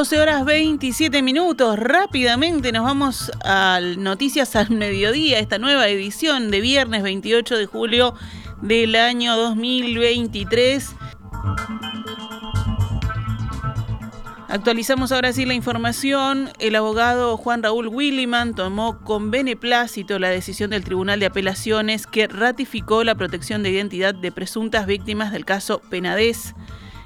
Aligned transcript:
12 0.00 0.18
horas 0.18 0.46
27 0.46 1.20
minutos. 1.20 1.78
Rápidamente 1.78 2.72
nos 2.72 2.84
vamos 2.84 3.30
a 3.44 3.80
Noticias 3.98 4.56
al 4.56 4.70
Mediodía, 4.70 5.38
esta 5.38 5.58
nueva 5.58 5.88
edición 5.88 6.50
de 6.50 6.62
viernes 6.62 7.02
28 7.02 7.58
de 7.58 7.66
julio 7.66 8.14
del 8.62 8.96
año 8.96 9.36
2023. 9.36 10.96
Actualizamos 14.48 15.12
ahora 15.12 15.34
sí 15.34 15.44
la 15.44 15.52
información. 15.52 16.48
El 16.58 16.76
abogado 16.76 17.36
Juan 17.36 17.62
Raúl 17.62 17.88
Williman 17.88 18.54
tomó 18.54 19.00
con 19.04 19.30
beneplácito 19.30 20.18
la 20.18 20.30
decisión 20.30 20.70
del 20.70 20.82
Tribunal 20.82 21.20
de 21.20 21.26
Apelaciones 21.26 22.06
que 22.06 22.26
ratificó 22.26 23.04
la 23.04 23.16
protección 23.16 23.62
de 23.62 23.68
identidad 23.68 24.14
de 24.14 24.32
presuntas 24.32 24.86
víctimas 24.86 25.30
del 25.30 25.44
caso 25.44 25.82
Penadez. 25.90 26.54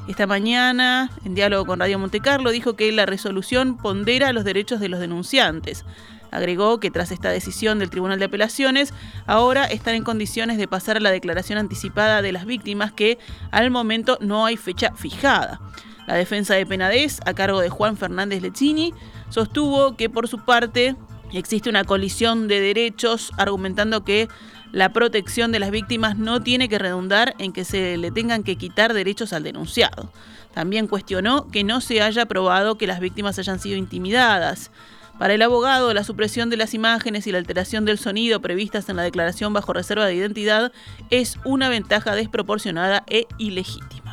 Esta 0.07 0.27
mañana, 0.27 1.11
en 1.25 1.35
diálogo 1.35 1.65
con 1.65 1.81
Radio 1.81 1.99
Montecarlo, 1.99 2.51
dijo 2.51 2.75
que 2.75 2.93
la 2.93 3.07
resolución 3.07 3.79
pondera 3.79 4.35
los 4.35 4.45
derechos 4.45 4.79
de 4.79 4.91
los 4.91 5.01
denunciantes. 5.01 5.87
Agregó 6.31 6.79
que 6.79 6.91
tras 6.91 7.11
esta 7.11 7.31
decisión 7.31 7.79
del 7.79 7.89
Tribunal 7.89 8.19
de 8.19 8.27
Apelaciones, 8.27 8.93
ahora 9.27 9.65
están 9.65 9.95
en 9.95 10.05
condiciones 10.05 10.59
de 10.59 10.69
pasar 10.69 10.99
a 10.99 11.01
la 11.01 11.11
declaración 11.11 11.59
anticipada 11.59 12.21
de 12.21 12.33
las 12.33 12.45
víctimas 12.45 12.93
que 12.93 13.19
al 13.51 13.71
momento 13.71 14.19
no 14.21 14.45
hay 14.45 14.59
fecha 14.59 14.93
fijada. 14.95 15.61
La 16.07 16.15
defensa 16.15 16.55
de 16.55 16.67
Penades, 16.67 17.21
a 17.25 17.33
cargo 17.33 17.61
de 17.61 17.71
Juan 17.71 17.97
Fernández 17.97 18.43
Lechini, 18.43 18.93
sostuvo 19.31 19.97
que 19.97 20.11
por 20.11 20.29
su 20.29 20.45
parte 20.45 20.97
existe 21.33 21.71
una 21.71 21.85
colisión 21.85 22.47
de 22.47 22.61
derechos, 22.61 23.33
argumentando 23.39 24.05
que 24.05 24.29
la 24.75 24.93
protección 24.93 25.53
de 25.53 25.61
las 25.61 25.71
víctimas 25.71 26.19
no 26.19 26.43
tiene 26.43 26.69
que 26.69 26.81
redundar 26.81 27.37
en 27.39 27.53
que 27.53 27.65
se 27.65 27.97
le 27.97 28.11
tengan 28.11 28.43
que 28.43 28.57
quitar 28.57 28.93
derechos 28.93 29.33
al 29.33 29.45
denunciado. 29.45 30.11
También 30.53 30.89
cuestionó 30.89 31.49
que 31.49 31.63
no 31.63 31.81
se 31.81 32.03
haya 32.03 32.27
probado 32.27 32.77
que 32.77 32.89
las 32.89 32.99
víctimas 32.99 33.39
hayan 33.39 33.61
sido 33.61 33.77
intimidadas. 33.77 34.73
Para 35.17 35.35
el 35.35 35.43
abogado, 35.43 35.95
la 35.95 36.03
supresión 36.03 36.51
de 36.51 36.57
las 36.57 36.75
imágenes 36.75 37.29
y 37.29 37.31
la 37.31 37.39
alteración 37.39 37.85
del 37.85 37.99
sonido 37.99 38.41
previstas 38.41 38.89
en 38.89 38.97
la 38.97 39.05
declaración 39.05 39.53
bajo 39.53 39.73
reserva 39.73 40.07
de 40.07 40.17
identidad 40.17 40.73
es 41.09 41.39
una 41.45 41.69
ventaja 41.69 42.17
desproporcionada 42.17 43.05
e 43.07 43.29
ilegítima. 43.39 44.04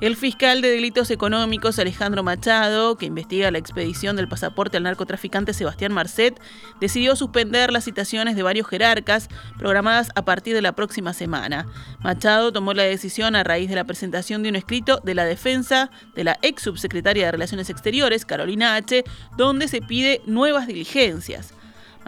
El 0.00 0.14
fiscal 0.14 0.62
de 0.62 0.70
delitos 0.70 1.10
económicos 1.10 1.76
Alejandro 1.80 2.22
Machado, 2.22 2.96
que 2.96 3.06
investiga 3.06 3.50
la 3.50 3.58
expedición 3.58 4.14
del 4.14 4.28
pasaporte 4.28 4.76
al 4.76 4.84
narcotraficante 4.84 5.52
Sebastián 5.52 5.92
Marcet, 5.92 6.40
decidió 6.80 7.16
suspender 7.16 7.72
las 7.72 7.82
citaciones 7.82 8.36
de 8.36 8.44
varios 8.44 8.68
jerarcas 8.68 9.28
programadas 9.58 10.10
a 10.14 10.24
partir 10.24 10.54
de 10.54 10.62
la 10.62 10.70
próxima 10.70 11.12
semana. 11.14 11.66
Machado 11.98 12.52
tomó 12.52 12.74
la 12.74 12.84
decisión 12.84 13.34
a 13.34 13.42
raíz 13.42 13.68
de 13.68 13.74
la 13.74 13.84
presentación 13.84 14.44
de 14.44 14.50
un 14.50 14.56
escrito 14.56 15.00
de 15.02 15.16
la 15.16 15.24
defensa 15.24 15.90
de 16.14 16.22
la 16.22 16.38
ex 16.42 16.62
subsecretaria 16.62 17.26
de 17.26 17.32
Relaciones 17.32 17.68
Exteriores, 17.68 18.24
Carolina 18.24 18.76
H., 18.76 19.02
donde 19.36 19.66
se 19.66 19.80
pide 19.82 20.22
nuevas 20.26 20.68
diligencias. 20.68 21.54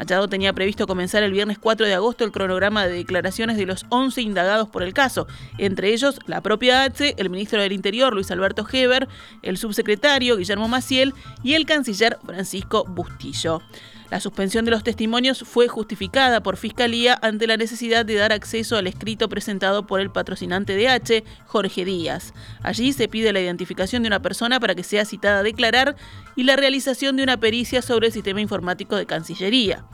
Machado 0.00 0.28
tenía 0.28 0.54
previsto 0.54 0.86
comenzar 0.86 1.22
el 1.24 1.32
viernes 1.32 1.58
4 1.58 1.84
de 1.84 1.92
agosto 1.92 2.24
el 2.24 2.32
cronograma 2.32 2.86
de 2.86 2.94
declaraciones 2.94 3.58
de 3.58 3.66
los 3.66 3.84
11 3.90 4.22
indagados 4.22 4.66
por 4.66 4.82
el 4.82 4.94
caso, 4.94 5.26
entre 5.58 5.92
ellos 5.92 6.18
la 6.24 6.40
propia 6.40 6.84
H, 6.84 7.16
el 7.18 7.28
ministro 7.28 7.60
del 7.60 7.72
Interior 7.72 8.14
Luis 8.14 8.30
Alberto 8.30 8.66
Heber, 8.72 9.08
el 9.42 9.58
subsecretario 9.58 10.38
Guillermo 10.38 10.68
Maciel 10.68 11.12
y 11.42 11.52
el 11.52 11.66
canciller 11.66 12.16
Francisco 12.24 12.86
Bustillo. 12.86 13.60
La 14.10 14.18
suspensión 14.18 14.64
de 14.64 14.72
los 14.72 14.82
testimonios 14.82 15.44
fue 15.46 15.68
justificada 15.68 16.42
por 16.42 16.56
Fiscalía 16.56 17.18
ante 17.22 17.46
la 17.46 17.56
necesidad 17.56 18.04
de 18.04 18.16
dar 18.16 18.32
acceso 18.32 18.76
al 18.76 18.88
escrito 18.88 19.28
presentado 19.28 19.86
por 19.86 20.00
el 20.00 20.10
patrocinante 20.10 20.74
de 20.74 20.88
H, 20.88 21.24
Jorge 21.46 21.84
Díaz. 21.84 22.34
Allí 22.62 22.92
se 22.92 23.06
pide 23.08 23.32
la 23.32 23.40
identificación 23.40 24.02
de 24.02 24.08
una 24.08 24.20
persona 24.20 24.58
para 24.58 24.74
que 24.74 24.82
sea 24.82 25.04
citada 25.04 25.38
a 25.38 25.44
declarar 25.44 25.94
y 26.34 26.42
la 26.42 26.56
realización 26.56 27.16
de 27.16 27.22
una 27.22 27.38
pericia 27.38 27.82
sobre 27.82 28.08
el 28.08 28.12
sistema 28.12 28.40
informático 28.40 28.96
de 28.96 29.06
Cancillería. 29.06 29.84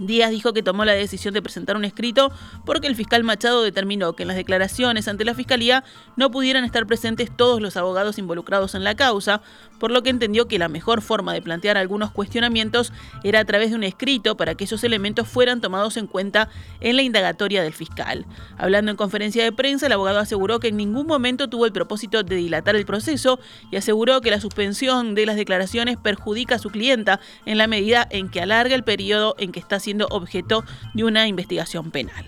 Díaz 0.00 0.30
dijo 0.30 0.54
que 0.54 0.62
tomó 0.62 0.86
la 0.86 0.92
decisión 0.92 1.34
de 1.34 1.42
presentar 1.42 1.76
un 1.76 1.84
escrito 1.84 2.32
porque 2.64 2.86
el 2.86 2.96
fiscal 2.96 3.22
Machado 3.22 3.62
determinó 3.62 4.14
que 4.14 4.22
en 4.22 4.28
las 4.28 4.36
declaraciones 4.36 5.06
ante 5.08 5.26
la 5.26 5.34
Fiscalía 5.34 5.84
no 6.16 6.30
pudieran 6.30 6.64
estar 6.64 6.86
presentes 6.86 7.30
todos 7.36 7.60
los 7.60 7.76
abogados 7.76 8.18
involucrados 8.18 8.74
en 8.74 8.82
la 8.82 8.94
causa, 8.94 9.42
por 9.78 9.90
lo 9.90 10.02
que 10.02 10.10
entendió 10.10 10.48
que 10.48 10.58
la 10.58 10.68
mejor 10.68 11.02
forma 11.02 11.34
de 11.34 11.42
plantear 11.42 11.76
algunos 11.76 12.12
cuestionamientos 12.12 12.92
era 13.24 13.40
a 13.40 13.44
través 13.44 13.70
de 13.70 13.76
un 13.76 13.84
escrito 13.84 14.36
para 14.36 14.54
que 14.54 14.64
esos 14.64 14.84
elementos 14.84 15.28
fueran 15.28 15.60
tomados 15.60 15.98
en 15.98 16.06
cuenta 16.06 16.48
en 16.80 16.96
la 16.96 17.02
indagatoria 17.02 17.62
del 17.62 17.74
fiscal. 17.74 18.24
Hablando 18.56 18.90
en 18.90 18.96
conferencia 18.96 19.44
de 19.44 19.52
prensa, 19.52 19.86
el 19.86 19.92
abogado 19.92 20.18
aseguró 20.18 20.60
que 20.60 20.68
en 20.68 20.78
ningún 20.78 21.06
momento 21.06 21.48
tuvo 21.48 21.66
el 21.66 21.72
propósito 21.72 22.22
de 22.22 22.36
dilatar 22.36 22.74
el 22.74 22.86
proceso 22.86 23.38
y 23.70 23.76
aseguró 23.76 24.22
que 24.22 24.30
la 24.30 24.40
suspensión 24.40 25.14
de 25.14 25.26
las 25.26 25.36
declaraciones 25.36 25.98
perjudica 25.98 26.54
a 26.54 26.58
su 26.58 26.70
clienta 26.70 27.20
en 27.44 27.58
la 27.58 27.66
medida 27.66 28.06
en 28.10 28.30
que 28.30 28.40
alarga 28.40 28.74
el 28.74 28.84
periodo 28.84 29.34
en 29.38 29.52
que 29.52 29.60
está 29.60 29.78
siendo 29.78 29.89
objeto 30.10 30.64
de 30.94 31.04
una 31.04 31.26
investigación 31.26 31.90
penal. 31.90 32.24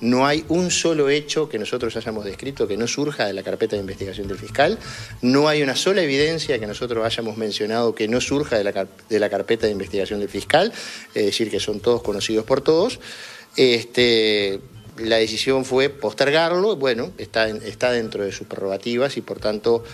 No 0.00 0.26
hay 0.26 0.44
un 0.48 0.70
solo 0.70 1.10
hecho 1.10 1.48
que 1.48 1.58
nosotros 1.58 1.94
hayamos 1.96 2.24
descrito 2.24 2.66
que 2.66 2.76
no 2.76 2.86
surja 2.86 3.26
de 3.26 3.34
la 3.34 3.42
carpeta 3.42 3.76
de 3.76 3.80
investigación 3.80 4.28
del 4.28 4.38
fiscal. 4.38 4.78
No 5.20 5.46
hay 5.46 5.62
una 5.62 5.76
sola 5.76 6.02
evidencia 6.02 6.58
que 6.58 6.66
nosotros 6.66 7.04
hayamos 7.04 7.36
mencionado 7.36 7.94
que 7.94 8.08
no 8.08 8.20
surja 8.20 8.56
de 8.56 8.64
la, 8.64 8.86
de 9.08 9.20
la 9.20 9.28
carpeta 9.28 9.66
de 9.66 9.72
investigación 9.72 10.20
del 10.20 10.30
fiscal. 10.30 10.72
Es 11.14 11.26
decir, 11.26 11.50
que 11.50 11.60
son 11.60 11.80
todos 11.80 12.02
conocidos 12.02 12.46
por 12.46 12.62
todos. 12.62 12.98
Este, 13.56 14.60
la 14.96 15.16
decisión 15.16 15.66
fue 15.66 15.90
postergarlo. 15.90 16.76
Bueno, 16.76 17.12
está, 17.18 17.48
está 17.48 17.92
dentro 17.92 18.24
de 18.24 18.32
sus 18.32 18.46
prerrogativas 18.46 19.18
y 19.18 19.20
por 19.20 19.38
tanto 19.38 19.84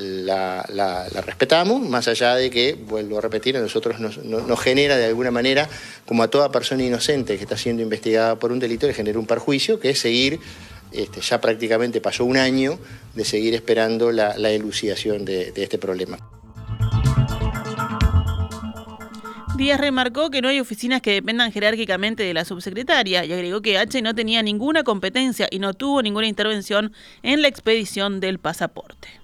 la, 0.00 1.08
respetamos, 1.24 1.88
más 1.88 2.08
allá 2.08 2.34
de 2.34 2.50
que, 2.50 2.74
vuelvo 2.74 3.18
a 3.18 3.20
repetir, 3.20 3.56
a 3.56 3.60
nosotros 3.60 4.00
nos, 4.00 4.60
genera 4.60 4.96
de 4.96 5.06
alguna 5.06 5.30
manera, 5.30 5.68
como 6.06 6.22
a 6.22 6.28
toda 6.28 6.50
persona 6.50 6.82
inocente 6.82 7.36
que 7.36 7.42
está 7.42 7.56
siendo 7.56 7.82
investigada 7.82 8.38
por 8.38 8.52
un 8.52 8.58
delito, 8.58 8.86
le 8.86 8.94
genera 8.94 9.18
un 9.18 9.26
perjuicio, 9.26 9.78
que 9.78 9.90
es 9.90 9.98
seguir, 9.98 10.40
este, 10.92 11.20
ya 11.20 11.40
prácticamente 11.40 12.00
pasó 12.00 12.24
un 12.24 12.36
año, 12.36 12.78
de 13.14 13.24
seguir 13.24 13.54
esperando 13.54 14.12
la, 14.12 14.32
elucidación 14.50 15.24
de, 15.24 15.52
de 15.52 15.62
este 15.62 15.78
problema. 15.78 16.18
Díaz 19.56 19.78
remarcó 19.78 20.30
que 20.30 20.40
no 20.40 20.48
hay 20.48 20.58
oficinas 20.58 21.02
que 21.02 21.12
dependan 21.12 21.52
jerárquicamente 21.52 22.22
de 22.22 22.32
la 22.32 22.46
subsecretaria 22.46 23.26
y 23.26 23.32
agregó 23.34 23.60
que 23.60 23.76
H 23.76 24.00
no 24.00 24.14
tenía 24.14 24.42
ninguna 24.42 24.84
competencia 24.84 25.48
y 25.50 25.58
no 25.58 25.74
tuvo 25.74 26.00
ninguna 26.00 26.26
intervención 26.26 26.94
en 27.22 27.42
la 27.42 27.48
expedición 27.48 28.20
del 28.20 28.38
pasaporte. 28.38 29.20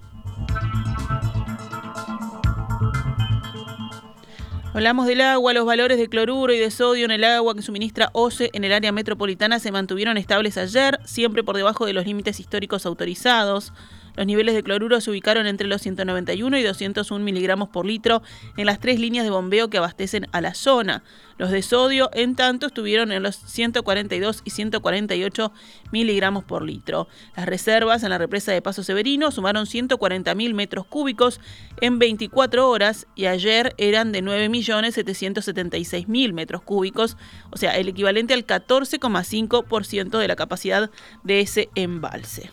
Hablamos 4.77 5.07
del 5.07 5.21
agua, 5.21 5.53
los 5.53 5.65
valores 5.65 5.97
de 5.97 6.07
cloruro 6.07 6.53
y 6.53 6.59
de 6.59 6.69
sodio 6.69 7.05
en 7.05 7.09
el 7.09 7.23
agua 7.23 7.55
que 7.55 7.63
suministra 7.63 8.11
OCE 8.13 8.51
en 8.53 8.63
el 8.63 8.71
área 8.71 8.91
metropolitana 8.91 9.57
se 9.57 9.71
mantuvieron 9.71 10.17
estables 10.17 10.55
ayer, 10.55 10.99
siempre 11.03 11.43
por 11.43 11.57
debajo 11.57 11.87
de 11.87 11.93
los 11.93 12.05
límites 12.05 12.39
históricos 12.39 12.85
autorizados. 12.85 13.73
Los 14.17 14.25
niveles 14.25 14.53
de 14.55 14.63
cloruro 14.63 14.99
se 14.99 15.11
ubicaron 15.11 15.47
entre 15.47 15.67
los 15.67 15.83
191 15.83 16.57
y 16.57 16.63
201 16.63 17.23
miligramos 17.23 17.69
por 17.69 17.85
litro 17.85 18.23
en 18.57 18.65
las 18.65 18.79
tres 18.79 18.99
líneas 18.99 19.23
de 19.23 19.29
bombeo 19.29 19.69
que 19.69 19.77
abastecen 19.77 20.27
a 20.31 20.41
la 20.41 20.55
zona. 20.55 21.03
Los 21.37 21.51
de 21.51 21.61
sodio, 21.61 22.09
en 22.13 22.35
tanto, 22.35 22.65
estuvieron 22.65 23.11
en 23.11 23.21
los 23.21 23.35
142 23.35 24.41
y 24.43 24.49
148 24.49 25.53
miligramos 25.91 26.43
por 26.43 26.63
litro. 26.63 27.07
Las 27.35 27.45
reservas 27.45 28.01
en 28.01 28.09
la 28.09 28.17
represa 28.17 28.51
de 28.51 28.63
Paso 28.63 28.81
Severino 28.81 29.29
sumaron 29.29 29.67
140 29.67 30.33
mil 30.33 30.55
metros 30.55 30.87
cúbicos 30.87 31.39
en 31.79 31.99
24 31.99 32.67
horas 32.67 33.05
y 33.15 33.27
ayer 33.27 33.75
eran 33.77 34.11
de 34.11 34.23
9.776.000 34.23 36.33
metros 36.33 36.63
cúbicos, 36.63 37.17
o 37.51 37.57
sea, 37.57 37.77
el 37.77 37.87
equivalente 37.87 38.33
al 38.33 38.47
14,5% 38.47 40.17
de 40.17 40.27
la 40.27 40.35
capacidad 40.35 40.89
de 41.23 41.41
ese 41.41 41.69
embalse. 41.75 42.49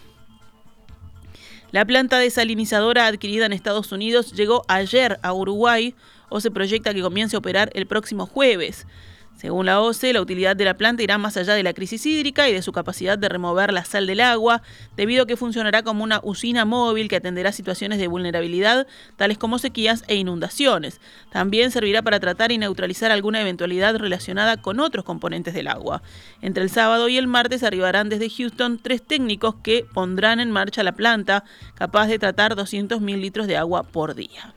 La 1.74 1.84
planta 1.84 2.20
desalinizadora 2.20 3.08
adquirida 3.08 3.46
en 3.46 3.52
Estados 3.52 3.90
Unidos 3.90 4.32
llegó 4.32 4.62
ayer 4.68 5.18
a 5.24 5.32
Uruguay 5.32 5.96
o 6.28 6.40
se 6.40 6.52
proyecta 6.52 6.94
que 6.94 7.02
comience 7.02 7.34
a 7.34 7.40
operar 7.40 7.72
el 7.74 7.88
próximo 7.88 8.26
jueves. 8.26 8.86
Según 9.36 9.66
la 9.66 9.80
OCE, 9.80 10.12
la 10.12 10.20
utilidad 10.20 10.54
de 10.56 10.64
la 10.64 10.74
planta 10.74 11.02
irá 11.02 11.18
más 11.18 11.36
allá 11.36 11.54
de 11.54 11.62
la 11.62 11.74
crisis 11.74 12.06
hídrica 12.06 12.48
y 12.48 12.52
de 12.52 12.62
su 12.62 12.72
capacidad 12.72 13.18
de 13.18 13.28
remover 13.28 13.72
la 13.72 13.84
sal 13.84 14.06
del 14.06 14.20
agua, 14.20 14.62
debido 14.96 15.24
a 15.24 15.26
que 15.26 15.36
funcionará 15.36 15.82
como 15.82 16.04
una 16.04 16.20
usina 16.22 16.64
móvil 16.64 17.08
que 17.08 17.16
atenderá 17.16 17.52
situaciones 17.52 17.98
de 17.98 18.06
vulnerabilidad, 18.06 18.86
tales 19.16 19.36
como 19.36 19.58
sequías 19.58 20.04
e 20.06 20.14
inundaciones. 20.14 21.00
También 21.30 21.72
servirá 21.72 22.00
para 22.02 22.20
tratar 22.20 22.52
y 22.52 22.58
neutralizar 22.58 23.10
alguna 23.10 23.40
eventualidad 23.40 23.96
relacionada 23.96 24.56
con 24.62 24.78
otros 24.80 25.04
componentes 25.04 25.52
del 25.52 25.68
agua. 25.68 26.02
Entre 26.40 26.62
el 26.62 26.70
sábado 26.70 27.08
y 27.08 27.18
el 27.18 27.26
martes 27.26 27.64
arribarán 27.64 28.08
desde 28.08 28.30
Houston 28.30 28.78
tres 28.78 29.02
técnicos 29.02 29.56
que 29.56 29.84
pondrán 29.92 30.38
en 30.40 30.52
marcha 30.52 30.84
la 30.84 30.92
planta, 30.92 31.44
capaz 31.74 32.06
de 32.06 32.18
tratar 32.18 32.54
200.000 32.54 33.20
litros 33.20 33.46
de 33.46 33.56
agua 33.56 33.82
por 33.82 34.14
día. 34.14 34.54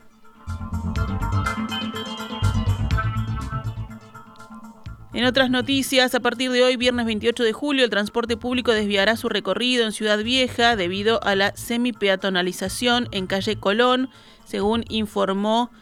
En 5.18 5.24
otras 5.24 5.50
noticias, 5.50 6.14
a 6.14 6.20
partir 6.20 6.52
de 6.52 6.62
hoy, 6.62 6.76
viernes 6.76 7.04
28 7.04 7.42
de 7.42 7.52
julio, 7.52 7.82
el 7.82 7.90
transporte 7.90 8.36
público 8.36 8.70
desviará 8.70 9.16
su 9.16 9.28
recorrido 9.28 9.84
en 9.84 9.90
Ciudad 9.90 10.22
Vieja 10.22 10.76
debido 10.76 11.20
a 11.24 11.34
la 11.34 11.56
semipeatonalización 11.56 13.08
en 13.10 13.26
calle 13.26 13.56
Colón, 13.56 14.10
según 14.44 14.84
informó 14.88 15.72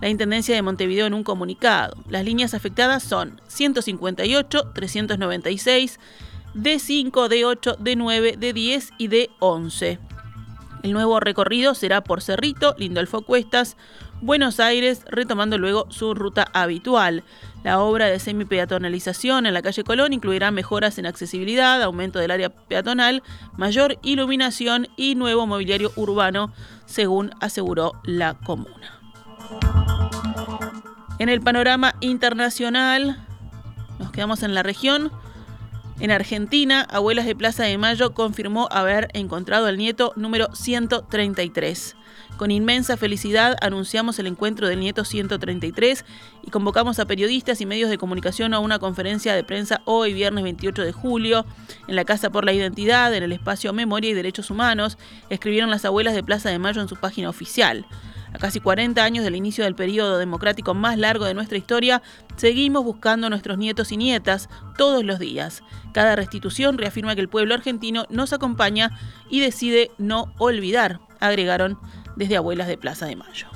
la 0.00 0.08
Intendencia 0.08 0.54
de 0.54 0.62
Montevideo 0.62 1.04
en 1.04 1.12
un 1.12 1.24
comunicado. 1.24 1.94
Las 2.08 2.24
líneas 2.24 2.54
afectadas 2.54 3.02
son 3.02 3.38
158, 3.48 4.70
396, 4.74 6.00
D5, 6.54 7.10
D8, 7.10 7.76
D9, 7.76 8.38
D10 8.38 8.94
y 8.96 9.08
D11. 9.08 9.98
El 10.84 10.92
nuevo 10.92 11.20
recorrido 11.20 11.74
será 11.74 12.02
por 12.02 12.22
Cerrito, 12.22 12.74
Lindolfo 12.78 13.20
Cuestas, 13.20 13.76
Buenos 14.22 14.60
Aires, 14.60 15.02
retomando 15.10 15.58
luego 15.58 15.86
su 15.90 16.14
ruta 16.14 16.48
habitual. 16.54 17.22
La 17.62 17.80
obra 17.80 18.06
de 18.06 18.18
semi-peatonalización 18.18 19.44
en 19.44 19.52
la 19.52 19.60
calle 19.60 19.84
Colón 19.84 20.14
incluirá 20.14 20.50
mejoras 20.50 20.98
en 20.98 21.06
accesibilidad, 21.06 21.82
aumento 21.82 22.18
del 22.18 22.30
área 22.30 22.48
peatonal, 22.48 23.22
mayor 23.56 23.98
iluminación 24.02 24.88
y 24.96 25.16
nuevo 25.16 25.46
mobiliario 25.46 25.92
urbano, 25.96 26.52
según 26.86 27.30
aseguró 27.40 27.92
la 28.04 28.34
comuna. 28.34 29.00
En 31.18 31.28
el 31.28 31.40
panorama 31.40 31.94
internacional, 32.00 33.18
nos 33.98 34.12
quedamos 34.12 34.42
en 34.42 34.54
la 34.54 34.62
región. 34.62 35.12
En 36.00 36.10
Argentina, 36.10 36.82
Abuelas 36.82 37.26
de 37.26 37.34
Plaza 37.34 37.64
de 37.64 37.78
Mayo 37.78 38.14
confirmó 38.14 38.68
haber 38.70 39.08
encontrado 39.12 39.66
al 39.66 39.76
nieto 39.78 40.12
número 40.16 40.54
133. 40.54 41.96
Con 42.36 42.50
inmensa 42.50 42.98
felicidad 42.98 43.56
anunciamos 43.62 44.18
el 44.18 44.26
encuentro 44.26 44.68
del 44.68 44.80
nieto 44.80 45.06
133 45.06 46.04
y 46.42 46.50
convocamos 46.50 46.98
a 46.98 47.06
periodistas 47.06 47.62
y 47.62 47.66
medios 47.66 47.88
de 47.88 47.96
comunicación 47.96 48.52
a 48.52 48.58
una 48.58 48.78
conferencia 48.78 49.34
de 49.34 49.42
prensa 49.42 49.80
hoy, 49.86 50.12
viernes 50.12 50.44
28 50.44 50.82
de 50.82 50.92
julio, 50.92 51.46
en 51.88 51.96
la 51.96 52.04
Casa 52.04 52.28
por 52.28 52.44
la 52.44 52.52
Identidad, 52.52 53.14
en 53.14 53.22
el 53.22 53.32
espacio 53.32 53.72
Memoria 53.72 54.10
y 54.10 54.14
Derechos 54.14 54.50
Humanos, 54.50 54.98
escribieron 55.30 55.70
las 55.70 55.86
abuelas 55.86 56.14
de 56.14 56.22
Plaza 56.22 56.50
de 56.50 56.58
Mayo 56.58 56.82
en 56.82 56.88
su 56.88 56.96
página 56.96 57.30
oficial. 57.30 57.86
A 58.34 58.38
casi 58.38 58.60
40 58.60 59.02
años 59.02 59.24
del 59.24 59.34
inicio 59.34 59.64
del 59.64 59.74
periodo 59.74 60.18
democrático 60.18 60.74
más 60.74 60.98
largo 60.98 61.24
de 61.24 61.32
nuestra 61.32 61.56
historia, 61.56 62.02
seguimos 62.36 62.84
buscando 62.84 63.28
a 63.28 63.30
nuestros 63.30 63.56
nietos 63.56 63.92
y 63.92 63.96
nietas 63.96 64.50
todos 64.76 65.04
los 65.04 65.18
días. 65.18 65.62
Cada 65.94 66.16
restitución 66.16 66.76
reafirma 66.76 67.14
que 67.14 67.22
el 67.22 67.30
pueblo 67.30 67.54
argentino 67.54 68.04
nos 68.10 68.34
acompaña 68.34 68.90
y 69.30 69.40
decide 69.40 69.90
no 69.96 70.34
olvidar, 70.36 71.00
agregaron 71.18 71.78
desde 72.16 72.36
Abuelas 72.36 72.66
de 72.66 72.76
Plaza 72.76 73.06
de 73.06 73.16
Mayo. 73.16 73.46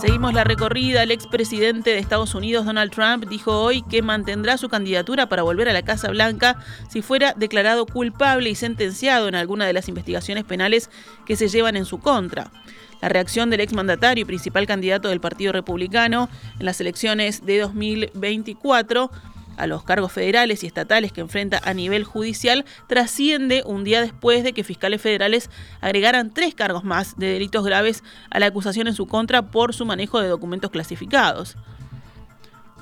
Seguimos 0.00 0.32
la 0.32 0.44
recorrida. 0.44 1.02
El 1.02 1.10
expresidente 1.10 1.90
de 1.90 1.98
Estados 1.98 2.36
Unidos, 2.36 2.64
Donald 2.64 2.92
Trump, 2.92 3.24
dijo 3.28 3.60
hoy 3.60 3.82
que 3.82 4.00
mantendrá 4.00 4.56
su 4.56 4.68
candidatura 4.68 5.28
para 5.28 5.42
volver 5.42 5.68
a 5.68 5.72
la 5.72 5.82
Casa 5.82 6.08
Blanca 6.10 6.56
si 6.88 7.02
fuera 7.02 7.34
declarado 7.36 7.84
culpable 7.84 8.48
y 8.48 8.54
sentenciado 8.54 9.26
en 9.26 9.34
alguna 9.34 9.66
de 9.66 9.72
las 9.72 9.88
investigaciones 9.88 10.44
penales 10.44 10.88
que 11.26 11.34
se 11.34 11.48
llevan 11.48 11.76
en 11.76 11.84
su 11.84 11.98
contra. 11.98 12.52
La 13.00 13.08
reacción 13.08 13.50
del 13.50 13.60
exmandatario 13.60 14.22
y 14.22 14.24
principal 14.24 14.66
candidato 14.66 15.08
del 15.08 15.20
Partido 15.20 15.52
Republicano 15.52 16.28
en 16.60 16.66
las 16.66 16.80
elecciones 16.80 17.44
de 17.44 17.58
2024 17.58 19.10
a 19.58 19.66
los 19.66 19.84
cargos 19.84 20.12
federales 20.12 20.62
y 20.62 20.66
estatales 20.66 21.12
que 21.12 21.20
enfrenta 21.20 21.60
a 21.62 21.74
nivel 21.74 22.04
judicial 22.04 22.64
trasciende 22.86 23.62
un 23.66 23.84
día 23.84 24.00
después 24.00 24.44
de 24.44 24.52
que 24.52 24.64
fiscales 24.64 25.02
federales 25.02 25.50
agregaran 25.80 26.32
tres 26.32 26.54
cargos 26.54 26.84
más 26.84 27.16
de 27.16 27.26
delitos 27.26 27.64
graves 27.64 28.02
a 28.30 28.38
la 28.38 28.46
acusación 28.46 28.86
en 28.86 28.94
su 28.94 29.06
contra 29.06 29.50
por 29.50 29.74
su 29.74 29.84
manejo 29.84 30.20
de 30.20 30.28
documentos 30.28 30.70
clasificados. 30.70 31.56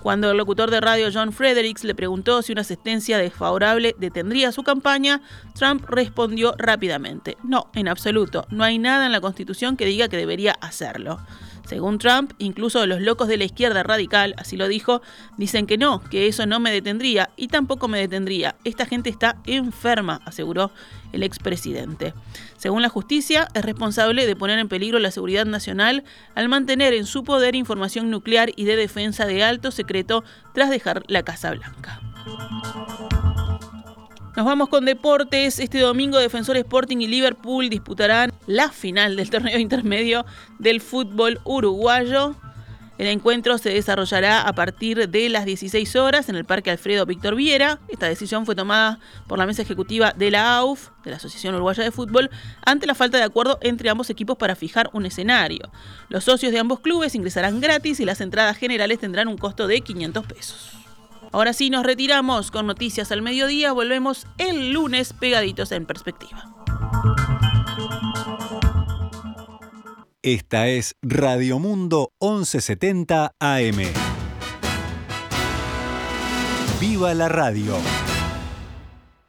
Cuando 0.06 0.30
el 0.30 0.36
locutor 0.36 0.70
de 0.70 0.80
radio 0.80 1.08
John 1.12 1.32
Fredericks 1.32 1.82
le 1.82 1.94
preguntó 1.96 2.40
si 2.40 2.52
una 2.52 2.62
sentencia 2.62 3.18
desfavorable 3.18 3.96
detendría 3.98 4.52
su 4.52 4.62
campaña, 4.62 5.20
Trump 5.54 5.84
respondió 5.88 6.54
rápidamente, 6.56 7.36
no, 7.42 7.70
en 7.74 7.88
absoluto, 7.88 8.46
no 8.50 8.62
hay 8.62 8.78
nada 8.78 9.06
en 9.06 9.10
la 9.10 9.20
Constitución 9.20 9.76
que 9.76 9.84
diga 9.84 10.08
que 10.08 10.16
debería 10.16 10.52
hacerlo. 10.60 11.18
Según 11.66 11.98
Trump, 11.98 12.32
incluso 12.38 12.86
los 12.86 13.00
locos 13.00 13.26
de 13.26 13.36
la 13.36 13.44
izquierda 13.44 13.82
radical, 13.82 14.34
así 14.38 14.56
lo 14.56 14.68
dijo, 14.68 15.02
dicen 15.36 15.66
que 15.66 15.76
no, 15.76 16.00
que 16.00 16.28
eso 16.28 16.46
no 16.46 16.60
me 16.60 16.70
detendría 16.70 17.30
y 17.36 17.48
tampoco 17.48 17.88
me 17.88 17.98
detendría. 17.98 18.54
Esta 18.64 18.86
gente 18.86 19.10
está 19.10 19.36
enferma, 19.46 20.20
aseguró 20.24 20.70
el 21.12 21.24
expresidente. 21.24 22.14
Según 22.56 22.82
la 22.82 22.88
justicia, 22.88 23.48
es 23.52 23.64
responsable 23.64 24.26
de 24.26 24.36
poner 24.36 24.60
en 24.60 24.68
peligro 24.68 25.00
la 25.00 25.10
seguridad 25.10 25.44
nacional 25.44 26.04
al 26.36 26.48
mantener 26.48 26.94
en 26.94 27.04
su 27.04 27.24
poder 27.24 27.56
información 27.56 28.10
nuclear 28.10 28.50
y 28.54 28.64
de 28.64 28.76
defensa 28.76 29.26
de 29.26 29.42
alto 29.42 29.72
secreto 29.72 30.22
tras 30.54 30.70
dejar 30.70 31.02
la 31.08 31.24
Casa 31.24 31.50
Blanca. 31.50 32.00
Nos 34.36 34.44
vamos 34.44 34.68
con 34.68 34.84
deportes. 34.84 35.58
Este 35.58 35.78
domingo 35.78 36.18
Defensor 36.18 36.58
Sporting 36.58 36.98
y 36.98 37.06
Liverpool 37.06 37.70
disputarán 37.70 38.34
la 38.46 38.68
final 38.68 39.16
del 39.16 39.30
torneo 39.30 39.58
intermedio 39.58 40.26
del 40.58 40.82
fútbol 40.82 41.40
uruguayo. 41.44 42.36
El 42.98 43.06
encuentro 43.06 43.56
se 43.56 43.70
desarrollará 43.70 44.42
a 44.42 44.52
partir 44.54 45.08
de 45.08 45.28
las 45.30 45.46
16 45.46 45.96
horas 45.96 46.28
en 46.28 46.36
el 46.36 46.44
Parque 46.44 46.70
Alfredo 46.70 47.06
Víctor 47.06 47.34
Viera. 47.34 47.78
Esta 47.88 48.08
decisión 48.08 48.44
fue 48.44 48.54
tomada 48.54 48.98
por 49.26 49.38
la 49.38 49.46
mesa 49.46 49.62
ejecutiva 49.62 50.12
de 50.12 50.30
la 50.30 50.56
AUF, 50.58 50.90
de 51.02 51.12
la 51.12 51.16
Asociación 51.16 51.54
Uruguaya 51.54 51.82
de 51.82 51.90
Fútbol, 51.90 52.28
ante 52.62 52.86
la 52.86 52.94
falta 52.94 53.16
de 53.16 53.24
acuerdo 53.24 53.58
entre 53.62 53.88
ambos 53.88 54.10
equipos 54.10 54.36
para 54.36 54.54
fijar 54.54 54.90
un 54.92 55.06
escenario. 55.06 55.70
Los 56.10 56.24
socios 56.24 56.52
de 56.52 56.58
ambos 56.58 56.80
clubes 56.80 57.14
ingresarán 57.14 57.60
gratis 57.60 58.00
y 58.00 58.04
las 58.04 58.20
entradas 58.20 58.58
generales 58.58 58.98
tendrán 58.98 59.28
un 59.28 59.38
costo 59.38 59.66
de 59.66 59.80
500 59.80 60.26
pesos. 60.26 60.85
Ahora 61.36 61.52
sí, 61.52 61.68
nos 61.68 61.84
retiramos 61.84 62.50
con 62.50 62.66
noticias 62.66 63.12
al 63.12 63.20
mediodía. 63.20 63.70
Volvemos 63.70 64.26
el 64.38 64.72
lunes 64.72 65.12
pegaditos 65.12 65.70
en 65.70 65.84
perspectiva. 65.84 66.50
Esta 70.22 70.68
es 70.68 70.96
Radio 71.02 71.58
Mundo 71.58 72.14
1170 72.22 73.34
AM. 73.38 73.76
¡Viva 76.80 77.12
la 77.12 77.28
radio! 77.28 77.76